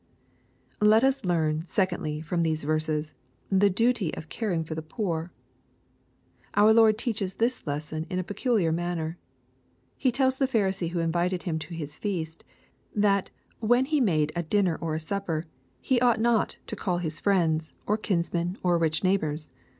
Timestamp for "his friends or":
16.97-17.95